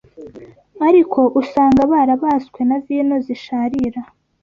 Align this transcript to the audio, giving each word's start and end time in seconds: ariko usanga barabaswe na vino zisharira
ariko 0.87 1.19
usanga 1.41 1.81
barabaswe 1.91 2.59
na 2.69 2.77
vino 2.85 3.15
zisharira 3.25 4.01